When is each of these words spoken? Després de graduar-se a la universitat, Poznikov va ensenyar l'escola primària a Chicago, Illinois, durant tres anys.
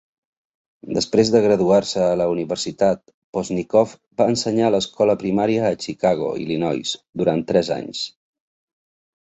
Després 0.97 1.29
de 1.33 1.41
graduar-se 1.43 2.01
a 2.05 2.15
la 2.21 2.25
universitat, 2.31 3.03
Poznikov 3.37 3.93
va 4.23 4.29
ensenyar 4.35 4.73
l'escola 4.77 5.19
primària 5.27 5.69
a 5.69 5.79
Chicago, 5.87 6.31
Illinois, 6.47 6.97
durant 7.23 7.47
tres 7.53 7.71
anys. 7.81 8.03